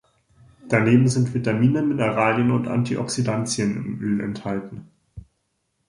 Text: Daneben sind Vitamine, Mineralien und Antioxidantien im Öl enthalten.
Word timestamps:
Daneben 0.67 1.07
sind 1.09 1.31
Vitamine, 1.35 1.83
Mineralien 1.83 2.49
und 2.49 2.67
Antioxidantien 2.67 3.75
im 3.77 4.01
Öl 4.01 4.21
enthalten. 4.21 4.89